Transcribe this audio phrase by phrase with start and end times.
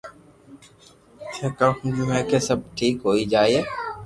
[1.33, 3.59] ٿي ڪاوُ ھمجيو ڪي سب ٺيڪ ھوئي جائي